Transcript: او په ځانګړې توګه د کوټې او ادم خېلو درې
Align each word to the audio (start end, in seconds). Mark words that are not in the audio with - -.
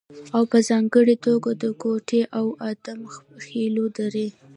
او 0.35 0.43
په 0.51 0.57
ځانګړې 0.69 1.15
توګه 1.25 1.51
د 1.61 1.63
کوټې 1.81 2.21
او 2.39 2.45
ادم 2.69 2.99
خېلو 3.45 3.85
درې 3.97 4.27